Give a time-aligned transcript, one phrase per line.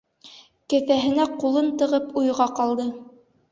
[0.73, 2.91] Кеҫәһенә ҡулын тығып уйға ҡалды.